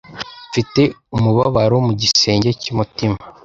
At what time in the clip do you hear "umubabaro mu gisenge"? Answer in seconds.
1.15-2.49